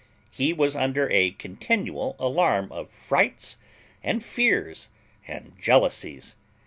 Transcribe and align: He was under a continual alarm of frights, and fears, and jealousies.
He 0.31 0.51
was 0.51 0.75
under 0.75 1.07
a 1.11 1.29
continual 1.29 2.15
alarm 2.17 2.71
of 2.71 2.89
frights, 2.89 3.57
and 4.01 4.23
fears, 4.23 4.89
and 5.27 5.53
jealousies. 5.61 6.35